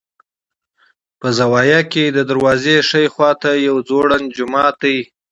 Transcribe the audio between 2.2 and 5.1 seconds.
دروازې ښي خوا ته یو ځوړند جومات دی.